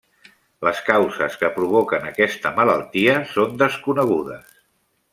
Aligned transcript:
Les 0.67 0.79
causes 0.87 1.35
que 1.41 1.51
provoquen 1.59 2.09
aquesta 2.13 2.55
malaltia 2.57 3.17
són 3.37 3.57
desconegudes. 3.63 4.61